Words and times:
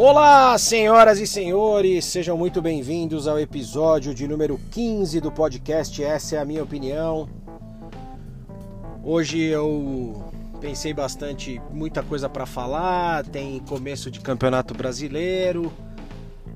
Olá, 0.00 0.56
senhoras 0.56 1.18
e 1.18 1.26
senhores, 1.26 2.04
sejam 2.04 2.36
muito 2.36 2.62
bem-vindos 2.62 3.26
ao 3.26 3.36
episódio 3.36 4.14
de 4.14 4.28
número 4.28 4.56
15 4.70 5.20
do 5.20 5.32
podcast 5.32 6.00
Essa 6.04 6.36
é 6.36 6.38
a 6.38 6.44
minha 6.44 6.62
opinião. 6.62 7.28
Hoje 9.02 9.40
eu 9.40 10.32
pensei 10.60 10.94
bastante, 10.94 11.60
muita 11.72 12.00
coisa 12.00 12.28
para 12.28 12.46
falar, 12.46 13.26
tem 13.26 13.58
começo 13.58 14.08
de 14.08 14.20
Campeonato 14.20 14.72
Brasileiro, 14.72 15.72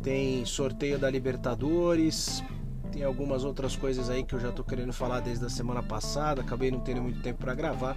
tem 0.05 0.45
sorteio 0.45 0.97
da 0.97 1.11
Libertadores, 1.11 2.45
tem 2.93 3.03
algumas 3.03 3.43
outras 3.43 3.75
coisas 3.75 4.09
aí 4.09 4.23
que 4.23 4.37
eu 4.37 4.39
já 4.39 4.53
tô 4.53 4.63
querendo 4.63 4.93
falar 4.93 5.19
desde 5.19 5.45
a 5.45 5.51
semana 5.51 5.83
passada, 5.83 6.43
acabei 6.43 6.71
não 6.71 6.79
tendo 6.79 7.03
muito 7.03 7.21
tempo 7.21 7.41
para 7.41 7.57
gravar. 7.57 7.97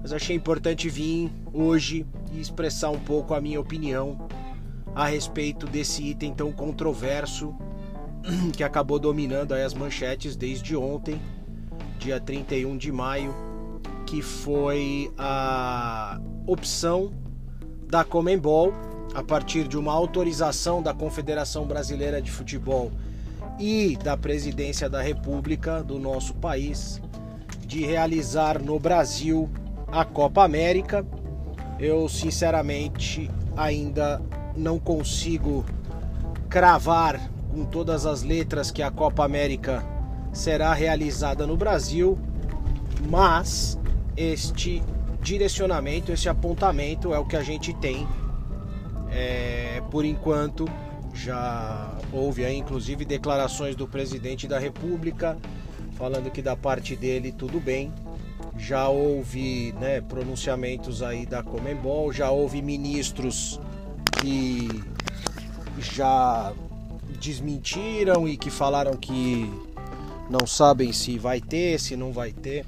Mas 0.00 0.12
achei 0.12 0.36
importante 0.36 0.88
vir 0.88 1.32
hoje 1.52 2.06
e 2.32 2.38
expressar 2.38 2.90
um 2.90 3.00
pouco 3.00 3.34
a 3.34 3.40
minha 3.40 3.58
opinião 3.58 4.28
a 4.94 5.06
respeito 5.06 5.66
desse 5.66 6.02
item 6.02 6.32
tão 6.32 6.52
controverso 6.52 7.54
que 8.56 8.62
acabou 8.62 8.98
dominando 8.98 9.52
as 9.52 9.74
manchetes 9.74 10.36
desde 10.36 10.76
ontem, 10.76 11.20
dia 11.98 12.20
31 12.20 12.76
de 12.76 12.92
maio, 12.92 13.34
que 14.06 14.22
foi 14.22 15.12
a 15.18 16.20
opção 16.46 17.12
da 17.88 18.04
Comembol 18.04 18.72
a 19.14 19.22
partir 19.22 19.68
de 19.68 19.76
uma 19.78 19.92
autorização 19.92 20.82
da 20.82 20.92
Confederação 20.92 21.66
Brasileira 21.66 22.20
de 22.20 22.30
Futebol 22.30 22.90
e 23.58 23.96
da 24.02 24.16
Presidência 24.16 24.88
da 24.88 25.00
República 25.00 25.82
do 25.82 25.98
nosso 25.98 26.34
país 26.34 27.00
de 27.66 27.84
realizar 27.84 28.60
no 28.60 28.78
Brasil 28.78 29.48
a 29.88 30.04
Copa 30.04 30.44
América. 30.44 31.06
Eu 31.78 32.08
sinceramente 32.08 33.30
ainda 33.56 34.20
não 34.56 34.78
consigo 34.78 35.64
cravar 36.48 37.30
com 37.50 37.64
todas 37.64 38.06
as 38.06 38.22
letras 38.22 38.70
que 38.70 38.82
a 38.82 38.90
Copa 38.90 39.24
América 39.24 39.84
será 40.32 40.72
realizada 40.74 41.46
no 41.46 41.56
Brasil, 41.56 42.18
mas 43.08 43.78
este 44.16 44.82
direcionamento, 45.22 46.12
esse 46.12 46.28
apontamento 46.28 47.14
é 47.14 47.18
o 47.18 47.24
que 47.24 47.36
a 47.36 47.42
gente 47.42 47.72
tem 47.74 48.06
é, 49.10 49.82
por 49.90 50.04
enquanto. 50.04 50.68
Já 51.14 51.96
houve 52.12 52.44
aí, 52.44 52.56
inclusive, 52.56 53.04
declarações 53.04 53.76
do 53.76 53.86
presidente 53.86 54.48
da 54.48 54.58
República 54.58 55.38
falando 55.94 56.30
que 56.30 56.42
da 56.42 56.56
parte 56.56 56.94
dele 56.96 57.32
tudo 57.32 57.60
bem. 57.60 57.92
Já 58.56 58.88
houve 58.88 59.72
né, 59.80 60.00
pronunciamentos 60.00 61.02
aí 61.02 61.26
da 61.26 61.42
Comembol, 61.42 62.12
já 62.12 62.30
houve 62.30 62.62
ministros 62.62 63.60
que 64.24 64.82
já 65.78 66.52
desmentiram 67.20 68.26
e 68.26 68.36
que 68.36 68.50
falaram 68.50 68.96
que 68.96 69.50
não 70.30 70.46
sabem 70.46 70.92
se 70.92 71.18
vai 71.18 71.40
ter, 71.40 71.78
se 71.78 71.94
não 71.94 72.10
vai 72.10 72.32
ter. 72.32 72.64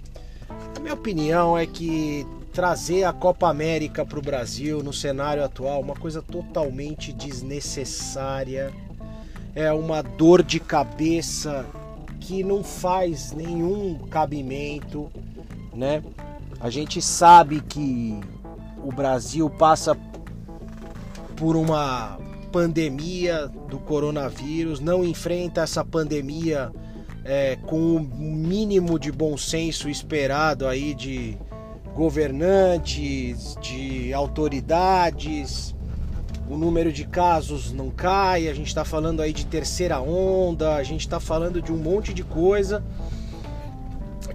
A 0.77 0.81
minha 0.81 0.93
opinião 0.93 1.57
é 1.57 1.67
que 1.67 2.27
trazer 2.53 3.05
a 3.05 3.13
Copa 3.13 3.49
América 3.49 4.05
para 4.05 4.19
o 4.19 4.23
Brasil 4.23 4.83
no 4.83 4.93
cenário 4.93 5.43
atual, 5.43 5.81
uma 5.81 5.95
coisa 5.95 6.21
totalmente 6.21 7.13
desnecessária, 7.13 8.73
é 9.55 9.73
uma 9.73 10.03
dor 10.03 10.43
de 10.43 10.61
cabeça 10.61 11.65
que 12.21 12.43
não 12.43 12.63
faz 12.63 13.33
nenhum 13.33 13.99
cabimento, 14.11 15.11
né? 15.75 16.03
A 16.61 16.69
gente 16.69 17.01
sabe 17.01 17.61
que 17.61 18.19
o 18.85 18.93
Brasil 18.93 19.49
passa 19.49 19.97
por 21.37 21.57
uma 21.57 22.19
pandemia 22.51 23.49
do 23.69 23.79
coronavírus, 23.79 24.81
não 24.81 25.05
enfrenta 25.05 25.61
essa 25.61 25.85
pandemia 25.85 26.71
é, 27.25 27.57
com 27.67 27.97
o 27.97 28.01
mínimo 28.01 28.99
de 28.99 29.13
bom 29.13 29.37
senso 29.37 29.89
esperado 29.89 30.67
aí 30.67 30.95
de 30.95 31.37
governantes, 31.95 33.57
de 33.61 34.13
autoridades, 34.13 35.75
o 36.49 36.57
número 36.57 36.93
de 36.93 37.05
casos 37.05 37.73
não 37.73 37.91
cai, 37.91 38.49
a 38.49 38.55
gente 38.55 38.69
está 38.69 38.85
falando 38.85 39.21
aí 39.21 39.33
de 39.33 39.45
terceira 39.47 40.01
onda, 40.01 40.77
a 40.77 40.83
gente 40.83 41.01
está 41.01 41.19
falando 41.19 41.61
de 41.61 41.73
um 41.73 41.77
monte 41.77 42.15
de 42.15 42.23
coisa. 42.23 42.85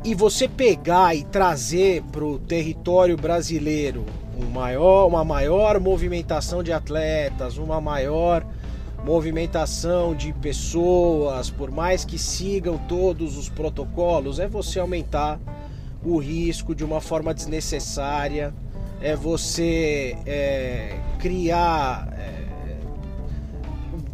E 0.03 0.15
você 0.15 0.47
pegar 0.47 1.15
e 1.15 1.23
trazer 1.23 2.01
para 2.11 2.25
o 2.25 2.39
território 2.39 3.15
brasileiro 3.15 4.05
um 4.37 4.49
maior, 4.49 5.07
uma 5.07 5.23
maior 5.23 5.79
movimentação 5.79 6.63
de 6.63 6.73
atletas, 6.73 7.57
uma 7.57 7.79
maior 7.79 8.45
movimentação 9.03 10.15
de 10.15 10.31
pessoas, 10.33 11.49
por 11.49 11.71
mais 11.71 12.05
que 12.05 12.17
sigam 12.17 12.77
todos 12.87 13.37
os 13.37 13.49
protocolos, 13.49 14.39
é 14.39 14.47
você 14.47 14.79
aumentar 14.79 15.39
o 16.03 16.17
risco 16.17 16.73
de 16.73 16.83
uma 16.83 17.01
forma 17.01 17.33
desnecessária, 17.33 18.53
é 19.01 19.15
você 19.15 20.17
é, 20.25 20.99
criar 21.19 22.07
é, 22.17 22.40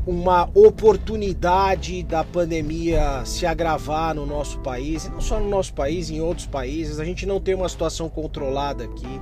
uma 0.07 0.49
oportunidade 0.55 2.01
da 2.01 2.23
pandemia 2.23 3.25
se 3.25 3.45
agravar 3.45 4.15
no 4.15 4.25
nosso 4.25 4.57
país, 4.59 5.05
e 5.05 5.09
não 5.09 5.19
só 5.19 5.37
no 5.37 5.49
nosso 5.49 5.73
país, 5.73 6.09
em 6.09 6.21
outros 6.21 6.47
países. 6.47 6.97
A 6.97 7.03
gente 7.03 7.25
não 7.25 7.41
tem 7.41 7.53
uma 7.53 7.67
situação 7.67 8.07
controlada 8.07 8.85
aqui. 8.85 9.21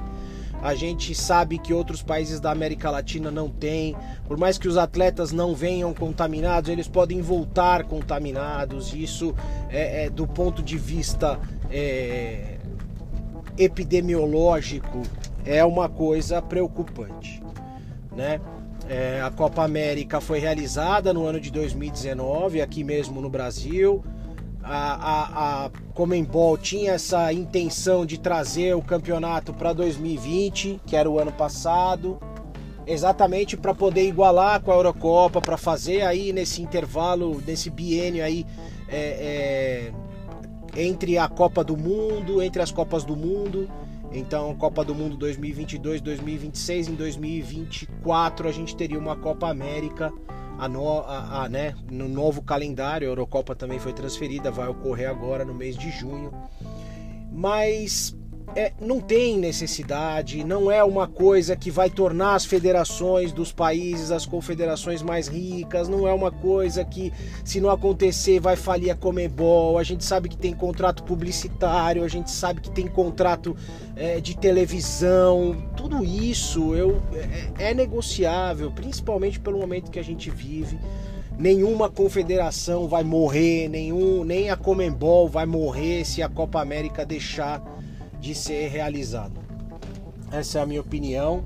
A 0.62 0.75
gente 0.75 1.13
sabe 1.16 1.57
que 1.57 1.73
outros 1.73 2.03
países 2.03 2.40
da 2.40 2.51
América 2.51 2.91
Latina 2.91 3.31
não 3.31 3.50
têm. 3.50 3.96
Por 4.28 4.38
mais 4.38 4.59
que 4.59 4.68
os 4.68 4.78
atletas 4.78 5.31
não 5.31 5.56
venham 5.56 5.91
contaminados, 5.91 6.69
eles 6.69 6.88
podem 6.88 7.19
voltar 7.19 7.84
contaminados. 7.84 8.94
Isso 8.94 9.34
é, 9.69 10.06
é 10.06 10.09
do 10.09 10.28
ponto 10.28 10.62
de 10.62 10.78
vista 10.78 11.40
é, 11.72 12.57
epidemiológico 13.57 15.02
é 15.46 15.63
uma 15.66 15.90
coisa 15.90 16.41
preocupante, 16.41 17.41
né? 18.16 18.40
É, 18.88 19.19
a 19.22 19.31
Copa 19.31 19.63
América 19.63 20.22
foi 20.22 20.40
realizada 20.40 21.12
no 21.12 21.25
ano 21.25 21.40
de 21.40 21.50
2019 21.51 22.62
aqui 22.62 22.84
mesmo 22.84 23.19
no 23.19 23.29
Brasil. 23.29 24.03
A, 24.63 24.94
a, 24.94 25.66
a 25.66 25.69
Comembol 25.94 26.57
tinha 26.57 26.94
essa 26.94 27.31
intenção 27.31 28.06
de 28.06 28.19
trazer 28.19 28.75
o 28.75 28.81
campeonato 28.81 29.53
para 29.53 29.73
2020, 29.73 30.81
que 30.85 30.96
era 30.96 31.09
o 31.09 31.19
ano 31.19 31.31
passado, 31.31 32.19
exatamente 32.85 33.57
para 33.57 33.73
poder 33.73 34.07
igualar 34.07 34.62
com 34.62 34.72
a 34.72 34.75
Eurocopa, 34.75 35.41
para 35.41 35.57
fazer 35.57 36.02
aí 36.02 36.31
nesse 36.31 36.62
intervalo, 36.62 37.41
nesse 37.46 37.69
biênio 37.69 38.23
aí 38.23 38.46
é, 38.88 39.91
é, 40.75 40.81
entre 40.81 41.17
a 41.17 41.28
Copa 41.28 41.63
do 41.63 41.75
Mundo, 41.75 42.41
entre 42.41 42.62
as 42.62 42.72
Copas 42.72 43.03
do 43.03 43.16
Mundo. 43.16 43.67
Então, 44.16 44.56
Copa 44.56 44.86
do 44.86 44.96
Mundo 44.96 45.18
2022, 45.18 46.00
2026, 46.00 46.88
em 46.88 46.96
2024 46.96 48.48
a 48.48 48.52
gente 48.52 48.74
teria 48.74 48.98
uma 48.98 49.18
Copa 49.18 49.50
América 49.50 50.09
a 50.58 50.70
no, 50.70 51.00
a, 51.00 51.44
a, 51.44 51.50
né, 51.50 51.76
no 51.92 52.08
novo 52.08 52.42
calendário. 52.42 53.09
A 53.09 53.12
Eurocopa 53.12 53.53
também 53.53 53.78
foi 53.78 53.92
transferida, 53.92 54.50
vai 54.50 54.70
ocorrer 54.70 55.09
agora 55.09 55.44
no 55.44 55.53
mês 55.53 55.78
de 55.78 55.92
junho. 55.92 56.31
Mas 57.30 58.16
é, 58.56 58.72
não 58.80 59.00
tem 59.00 59.38
necessidade, 59.38 60.44
não 60.44 60.70
é 60.70 60.84
uma 60.84 61.08
coisa 61.08 61.56
que 61.56 61.72
vai 61.72 61.90
tornar 61.90 62.36
as 62.36 62.46
federações 62.46 63.32
dos 63.32 63.52
países 63.52 64.12
as 64.12 64.26
confederações 64.26 65.02
mais 65.02 65.28
ricas, 65.28 65.88
não 65.88 66.08
é 66.08 66.14
uma 66.14 66.32
coisa 66.32 66.84
que, 66.84 67.12
se 67.44 67.60
não 67.60 67.70
acontecer, 67.70 68.40
vai 68.40 68.56
falir 68.56 68.92
a 68.92 68.96
Comebol. 68.96 69.78
A 69.78 69.84
gente 69.84 70.04
sabe 70.04 70.30
que 70.30 70.38
tem 70.38 70.54
contrato 70.54 71.04
publicitário, 71.04 72.04
a 72.04 72.08
gente 72.08 72.32
sabe 72.32 72.62
que 72.62 72.70
tem 72.70 72.88
contrato 72.88 73.56
é, 73.96 74.20
de 74.20 74.38
televisão, 74.38 75.56
tudo 75.76 76.03
isso 76.03 76.76
eu, 76.76 77.02
é, 77.58 77.70
é 77.70 77.74
negociável, 77.74 78.72
principalmente 78.72 79.40
pelo 79.40 79.59
momento 79.59 79.91
que 79.91 80.00
a 80.00 80.03
gente 80.03 80.30
vive 80.30 80.78
nenhuma 81.38 81.90
confederação 81.90 82.88
vai 82.88 83.03
morrer, 83.03 83.68
nenhum, 83.68 84.24
nem 84.24 84.50
a 84.50 84.56
Comembol 84.56 85.28
vai 85.28 85.46
morrer 85.46 86.06
se 86.06 86.22
a 86.22 86.30
Copa 86.30 86.62
América 86.62 87.06
deixar 87.06 87.62
de 88.26 88.34
ser 88.34 88.70
realizado. 88.70 89.40
Essa 90.32 90.58
é 90.58 90.62
a 90.64 90.66
minha 90.66 90.82
opinião. 90.82 91.46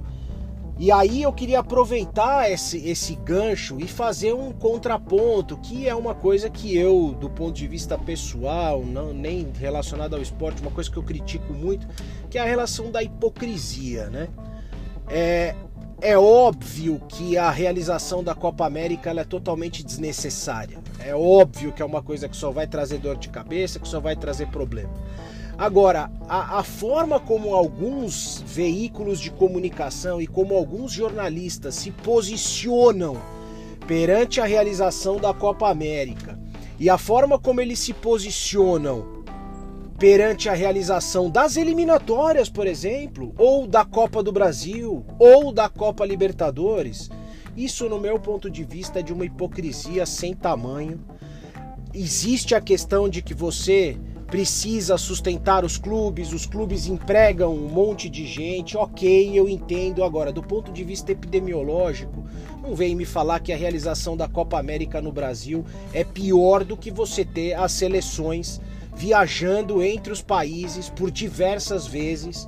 E 0.78 0.94
aí 0.94 1.24
eu 1.24 1.34
queria 1.34 1.60
aproveitar 1.60 2.50
esse, 2.50 2.78
esse 2.88 3.16
gancho 3.16 3.78
e 3.82 3.86
fazer 3.86 4.34
um 4.34 4.54
contraponto, 4.54 5.58
que 5.58 5.90
é 5.90 5.94
uma 5.94 6.16
coisa 6.16 6.50
que 6.50 6.78
eu, 6.78 7.14
do 7.20 7.30
ponto 7.30 7.54
de 7.54 7.68
vista 7.68 7.98
pessoal, 7.98 8.82
não 8.86 9.14
nem 9.14 9.52
relacionado 9.60 10.16
ao 10.16 10.22
esporte, 10.22 10.62
uma 10.62 10.72
coisa 10.72 10.90
que 10.90 10.96
eu 10.96 11.04
critico 11.04 11.52
muito, 11.52 11.86
que 12.30 12.38
é 12.38 12.42
a 12.42 12.46
relação 12.46 12.90
da 12.90 13.04
hipocrisia, 13.04 14.10
né? 14.10 14.30
É, 15.10 15.54
é 16.00 16.18
óbvio 16.18 17.02
que 17.10 17.38
a 17.38 17.52
realização 17.52 18.24
da 18.24 18.34
Copa 18.34 18.66
América 18.66 19.12
é 19.12 19.24
totalmente 19.26 19.84
desnecessária. 19.84 20.78
É 21.00 21.14
óbvio 21.14 21.74
que 21.74 21.82
é 21.82 21.86
uma 21.86 22.02
coisa 22.02 22.30
que 22.30 22.38
só 22.38 22.52
vai 22.52 22.68
trazer 22.68 23.00
dor 23.00 23.18
de 23.18 23.28
cabeça, 23.28 23.80
que 23.80 23.88
só 23.88 24.00
vai 24.00 24.16
trazer 24.16 24.48
problema. 24.48 24.94
Agora, 25.60 26.10
a, 26.30 26.60
a, 26.60 26.64
forma 26.64 27.20
como 27.20 27.54
alguns 27.54 28.42
veículos 28.48 29.20
de 29.20 29.30
comunicação 29.30 30.22
e 30.22 30.26
como 30.26 30.56
alguns 30.56 30.94
jornalistas 30.94 31.76
se 31.76 31.92
posicionam 31.92 33.18
perante 33.86 34.40
a 34.40 34.46
realização 34.46 35.18
da 35.18 35.34
Copa 35.34 35.70
América 35.70 36.40
e 36.80 36.90
a 36.90 36.98
forma 36.98 37.38
como 37.38 37.60
eles 37.60 37.78
se 37.80 37.94
posicionam 37.94 39.26
perante 39.98 40.48
a 40.48 40.54
realização 40.54 41.30
das 41.30 41.58
eliminatórias, 41.58 42.48
por 42.48 42.66
exemplo, 42.66 43.34
ou 43.38 43.68
da 43.68 43.84
Copa 43.84 44.24
do 44.24 44.32
Brasil, 44.32 45.06
ou 45.20 45.52
da 45.52 45.68
Copa 45.68 46.06
Libertadores, 46.06 47.10
isso, 47.58 47.90
no 47.90 48.00
meu 48.00 48.18
ponto 48.18 48.50
de 48.50 48.64
vista, 48.64 49.00
é 49.00 49.04
de 49.04 49.12
uma 49.12 49.26
hipocrisia 49.26 50.06
sem 50.06 50.34
tamanho. 50.34 51.02
Existe 51.94 52.56
a 52.56 52.62
questão 52.62 53.10
de 53.10 53.22
que 53.22 53.34
você 53.34 53.98
precisa 54.30 54.98
sustentar 54.98 55.66
os 55.66 55.78
clubes, 55.78 56.32
os 56.34 56.46
clubes 56.46 56.88
empregam 56.88 57.54
um 57.54 57.68
monte 57.68 58.10
de 58.10 58.26
gente, 58.26 58.78
ok, 58.78 59.32
eu 59.38 59.50
entendo. 59.50 60.04
Agora, 60.04 60.32
do 60.32 60.44
ponto 60.44 60.72
de 60.72 60.84
vista 60.84 61.12
epidemiológico, 61.12 62.24
não 62.62 62.76
vem 62.76 62.96
me 62.96 63.06
falar 63.06 63.40
que 63.40 63.52
a 63.52 63.58
realização 63.58 64.16
da 64.16 64.28
Copa 64.28 64.60
América 64.60 65.02
no 65.02 65.12
Brasil 65.12 65.66
é 65.94 66.04
pior 66.04 66.64
do 66.64 66.78
que 66.78 66.92
você 66.92 67.26
ter 67.26 67.54
as 67.54 67.72
seleções 67.72 68.62
viajando 68.96 69.82
entre 69.82 70.12
os 70.12 70.22
países 70.22 70.90
por 70.90 71.10
diversas 71.10 71.88
vezes 71.88 72.48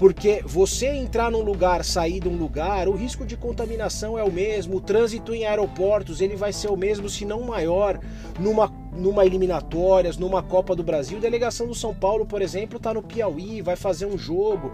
porque 0.00 0.42
você 0.46 0.86
entrar 0.86 1.30
num 1.30 1.42
lugar, 1.42 1.84
sair 1.84 2.20
de 2.20 2.26
um 2.26 2.34
lugar, 2.34 2.88
o 2.88 2.96
risco 2.96 3.26
de 3.26 3.36
contaminação 3.36 4.18
é 4.18 4.24
o 4.24 4.32
mesmo, 4.32 4.76
o 4.76 4.80
trânsito 4.80 5.34
em 5.34 5.44
aeroportos 5.44 6.22
ele 6.22 6.36
vai 6.36 6.54
ser 6.54 6.68
o 6.68 6.76
mesmo, 6.76 7.06
se 7.06 7.26
não 7.26 7.42
maior, 7.42 8.00
numa, 8.38 8.72
numa 9.00 9.24
eliminatórias, 9.24 10.16
numa 10.16 10.42
Copa 10.42 10.76
do 10.76 10.82
Brasil. 10.82 11.18
Delegação 11.18 11.66
do 11.66 11.74
São 11.74 11.94
Paulo, 11.94 12.26
por 12.26 12.42
exemplo, 12.42 12.76
está 12.76 12.94
no 12.94 13.02
Piauí, 13.02 13.62
vai 13.62 13.76
fazer 13.76 14.06
um 14.06 14.18
jogo, 14.18 14.70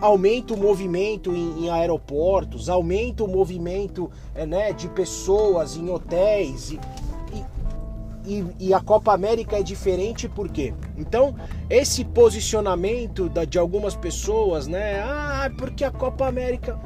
aumenta 0.00 0.54
o 0.54 0.56
movimento 0.56 1.34
em, 1.34 1.64
em 1.64 1.70
aeroportos, 1.70 2.68
aumenta 2.68 3.24
o 3.24 3.28
movimento 3.28 4.10
é, 4.34 4.46
né, 4.46 4.72
de 4.72 4.88
pessoas 4.88 5.76
em 5.76 5.90
hotéis. 5.90 6.70
E, 6.70 6.80
e, 8.26 8.44
e, 8.58 8.74
a 8.74 8.80
Copa 8.80 9.12
América 9.12 9.58
é 9.58 9.62
diferente 9.62 10.28
por 10.28 10.48
quê? 10.48 10.72
Então, 10.96 11.34
esse 11.68 12.04
posicionamento 12.04 13.28
da, 13.28 13.44
de 13.44 13.58
algumas 13.58 13.94
pessoas, 13.94 14.66
né? 14.66 15.02
Ah, 15.02 15.50
porque 15.58 15.84
a 15.84 15.90
Copa 15.90 16.26
América. 16.26 16.80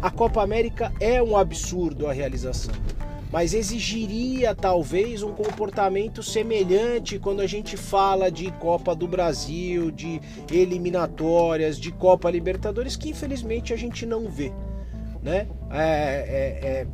A 0.00 0.10
Copa 0.10 0.42
América 0.42 0.92
é 1.00 1.20
um 1.20 1.36
absurdo 1.36 2.06
a 2.06 2.12
realização. 2.12 2.72
Mas 3.30 3.54
exigiria 3.54 4.54
talvez 4.54 5.22
um 5.22 5.32
comportamento 5.32 6.22
semelhante 6.22 7.18
quando 7.18 7.40
a 7.40 7.46
gente 7.46 7.76
fala 7.76 8.30
de 8.30 8.50
Copa 8.52 8.94
do 8.94 9.08
Brasil, 9.08 9.90
de 9.90 10.20
eliminatórias, 10.50 11.78
de 11.78 11.90
Copa 11.90 12.30
Libertadores, 12.30 12.96
que 12.96 13.10
infelizmente 13.10 13.72
a 13.72 13.76
gente 13.76 14.06
não 14.06 14.28
vê. 14.28 14.52
Né? 15.22 15.48
É, 15.72 15.82
é, 16.62 16.68
é, 16.68 16.86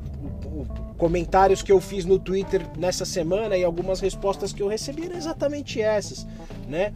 comentários 0.97 1.63
que 1.63 1.71
eu 1.71 1.81
fiz 1.81 2.05
no 2.05 2.19
Twitter 2.19 2.63
nessa 2.79 3.05
semana 3.05 3.57
e 3.57 3.65
algumas 3.65 4.01
respostas 4.01 4.53
que 4.53 4.63
eu 4.63 4.69
recebi 4.69 5.05
eram 5.05 5.17
exatamente 5.17 5.81
essas, 5.81 6.27
né? 6.67 6.95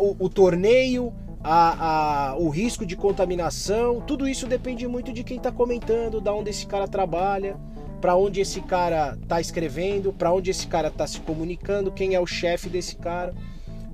O, 0.00 0.24
o 0.24 0.28
torneio, 0.28 1.12
a, 1.42 2.30
a, 2.30 2.36
o 2.36 2.48
risco 2.48 2.86
de 2.86 2.96
contaminação, 2.96 4.00
tudo 4.00 4.26
isso 4.26 4.46
depende 4.46 4.86
muito 4.88 5.12
de 5.12 5.22
quem 5.22 5.36
está 5.36 5.52
comentando, 5.52 6.20
da 6.20 6.32
onde 6.32 6.50
esse 6.50 6.66
cara 6.66 6.88
trabalha, 6.88 7.56
para 8.02 8.16
onde 8.16 8.40
esse 8.40 8.60
cara 8.60 9.16
está 9.22 9.40
escrevendo, 9.40 10.12
para 10.12 10.32
onde 10.32 10.50
esse 10.50 10.66
cara 10.66 10.88
está 10.88 11.06
se 11.06 11.20
comunicando, 11.20 11.92
quem 11.92 12.16
é 12.16 12.20
o 12.20 12.26
chefe 12.26 12.68
desse 12.68 12.96
cara. 12.96 13.32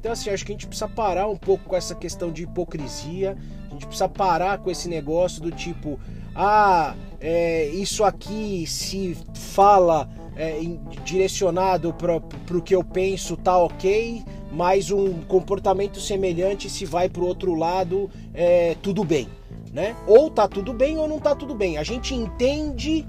Então, 0.01 0.13
assim, 0.13 0.31
acho 0.31 0.47
que 0.47 0.53
a 0.53 0.55
gente 0.55 0.67
precisa 0.67 0.89
parar 0.89 1.29
um 1.29 1.37
pouco 1.37 1.65
com 1.65 1.77
essa 1.77 1.95
questão 1.95 2.33
de 2.33 2.45
hipocrisia, 2.45 3.37
a 3.69 3.73
gente 3.75 3.87
precisa 3.87 4.09
parar 4.09 4.59
com 4.59 4.71
esse 4.71 4.89
negócio 4.89 5.43
do 5.43 5.51
tipo, 5.51 6.01
ah, 6.35 6.95
é, 7.21 7.67
isso 7.67 8.03
aqui 8.03 8.65
se 8.67 9.15
fala 9.35 10.09
é, 10.37 10.59
direcionado 11.05 11.93
para 11.93 12.17
o 12.57 12.63
que 12.63 12.75
eu 12.75 12.83
penso, 12.83 13.37
tá 13.37 13.59
ok, 13.59 14.23
mas 14.51 14.91
um 14.91 15.21
comportamento 15.25 16.01
semelhante 16.01 16.71
se 16.71 16.87
vai 16.87 17.11
para 17.11 17.23
o 17.23 17.27
outro 17.27 17.55
lado, 17.55 18.11
é, 18.33 18.75
tudo 18.81 19.05
bem. 19.05 19.29
Né? 19.71 19.95
Ou 20.07 20.31
tá 20.31 20.49
tudo 20.49 20.73
bem 20.73 20.97
ou 20.97 21.07
não 21.07 21.21
tá 21.21 21.35
tudo 21.35 21.55
bem. 21.55 21.77
A 21.77 21.83
gente 21.83 22.15
entende 22.15 23.05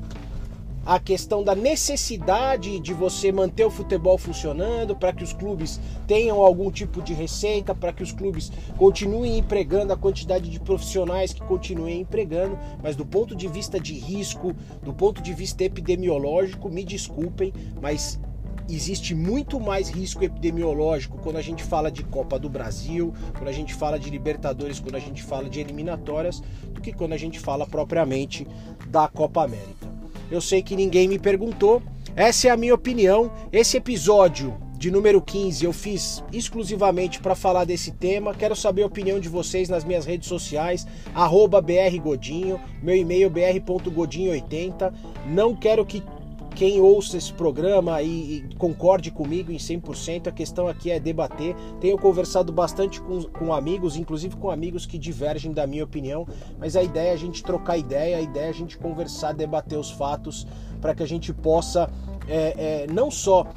a 0.86 1.00
questão 1.00 1.44
da 1.44 1.54
necessidade 1.54 2.80
de 2.80 2.94
você 2.94 3.32
manter 3.32 3.66
o 3.66 3.70
futebol 3.70 4.18
funcionando, 4.18 4.96
para 4.96 5.14
que 5.14 5.24
os 5.24 5.34
clubes 5.34 5.80
tenham 6.08 6.40
algum 6.42 6.72
tipo 6.72 7.02
de 7.02 7.14
receita, 7.14 7.76
para 7.76 7.94
que 7.94 8.04
os 8.04 8.12
clubes 8.12 8.52
continuem 8.78 9.38
empregando 9.38 9.94
a 9.94 9.98
quantidade 9.98 10.50
de 10.50 10.60
profissionais 10.60 11.34
que 11.34 11.42
continuem 11.42 12.02
empregando, 12.02 12.58
mas 12.82 12.96
do 12.96 13.06
ponto 13.06 13.36
de 13.36 13.48
vista 13.48 13.80
de 13.80 13.94
risco, 13.94 14.54
do 14.84 14.94
ponto 14.94 15.22
de 15.22 15.34
vista 15.34 15.64
epidemiológico, 15.64 16.70
me 16.70 16.84
desculpem, 16.84 17.54
mas 17.82 18.20
existe 18.68 19.16
muito 19.16 19.60
mais 19.60 19.90
risco 19.90 20.24
epidemiológico 20.24 21.18
quando 21.18 21.38
a 21.38 21.42
gente 21.42 21.64
fala 21.64 21.92
de 21.92 22.04
Copa 22.04 22.38
do 22.38 22.50
Brasil, 22.50 23.14
quando 23.34 23.48
a 23.48 23.54
gente 23.54 23.74
fala 23.74 23.98
de 23.98 24.10
Libertadores, 24.10 24.80
quando 24.80 24.96
a 24.96 25.00
gente 25.00 25.24
fala 25.24 25.50
de 25.50 25.60
eliminatórias, 25.60 26.42
do 26.72 26.82
que 26.82 26.94
quando 26.94 27.14
a 27.14 27.18
gente 27.18 27.40
fala 27.40 27.66
propriamente 27.66 28.48
da 28.88 29.08
Copa 29.08 29.44
América. 29.44 29.79
Eu 30.32 30.42
sei 30.42 30.62
que 30.62 30.76
ninguém 30.76 31.08
me 31.08 31.18
perguntou. 31.20 31.82
Essa 32.16 32.48
é 32.48 32.52
a 32.52 32.58
minha 32.58 32.76
opinião. 32.76 33.32
Esse 33.52 33.78
episódio 33.78 34.58
de 34.80 34.90
número 34.90 35.22
15 35.22 35.66
eu 35.66 35.74
fiz 35.74 36.24
exclusivamente 36.32 37.20
para 37.20 37.36
falar 37.36 37.66
desse 37.66 37.92
tema. 37.92 38.34
Quero 38.34 38.56
saber 38.56 38.84
a 38.84 38.88
opinião 38.88 39.20
de 39.20 39.28
vocês 39.28 39.68
nas 39.68 39.84
minhas 39.84 40.06
redes 40.06 40.30
sociais, 40.30 40.88
brgodinho, 42.02 42.60
meu 42.82 42.96
e-mail 42.96 43.30
br.godinho80. 43.30 44.94
Não 45.28 45.54
quero 45.54 45.86
que 45.86 46.02
quem 46.60 46.82
ouça 46.82 47.16
esse 47.16 47.32
programa 47.32 48.02
e, 48.02 48.44
e, 48.50 48.56
concorde 48.58 49.12
comigo 49.12 49.50
em 49.50 49.56
100%, 49.56 50.28
a 50.28 50.32
questão 50.32 50.68
aqui 50.68 50.92
é 50.92 51.00
debater. 51.00 51.56
Tenho 51.80 51.98
conversado 51.98 52.52
bastante 52.52 53.00
com, 53.00 53.24
com 53.24 53.54
amigos, 53.54 53.96
inclusive 53.96 54.36
com 54.36 54.52
amigos 54.52 54.86
que 54.86 54.98
divergem 54.98 55.54
da 55.54 55.66
minha 55.66 55.86
opinião, 55.86 56.28
mas 56.60 56.76
a 56.76 56.84
ideia 56.84 57.12
é 57.12 57.14
a 57.14 57.16
gente 57.16 57.42
trocar 57.42 57.78
ideia, 57.78 58.18
a 58.18 58.22
ideia 58.22 58.48
é 58.48 58.50
a 58.50 58.54
gente 58.54 58.78
conversar, 58.78 59.32
debater 59.32 59.80
os 59.80 59.90
fatos, 59.90 60.46
para 60.82 60.94
que 60.94 61.02
a 61.02 61.08
gente 61.08 61.32
possa 61.34 61.90
é, 62.28 62.84
é, 62.84 62.88
não 62.92 63.10
só 63.10 63.48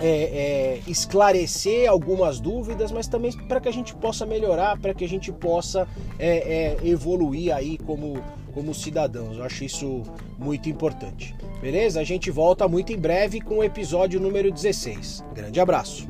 é, 0.00 0.08
é, 0.08 0.80
esclarecer 0.86 1.88
algumas 1.88 2.40
dúvidas, 2.40 2.90
mas 2.90 3.06
também 3.06 3.32
para 3.46 3.60
que 3.60 3.68
a 3.68 3.72
gente 3.72 3.94
possa 3.94 4.24
melhorar, 4.24 4.78
para 4.78 4.94
que 4.94 5.04
a 5.04 5.08
gente 5.08 5.30
possa 5.30 5.86
é, 6.18 6.76
é, 6.82 6.88
evoluir 6.88 7.54
aí 7.54 7.78
como, 7.78 8.22
como 8.52 8.74
cidadãos. 8.74 9.36
Eu 9.36 9.44
acho 9.44 9.64
isso 9.64 10.02
muito 10.38 10.68
importante. 10.68 11.34
Beleza? 11.60 12.00
A 12.00 12.04
gente 12.04 12.30
volta 12.30 12.66
muito 12.66 12.92
em 12.92 12.98
breve 12.98 13.40
com 13.40 13.58
o 13.58 13.64
episódio 13.64 14.18
número 14.18 14.50
16. 14.50 15.24
Grande 15.34 15.60
abraço. 15.60 16.08